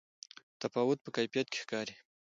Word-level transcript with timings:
تفاوت 0.61 0.99
په 1.01 1.09
کیفیت 1.17 1.47
کې 1.51 1.59
ښکاري. 1.63 1.95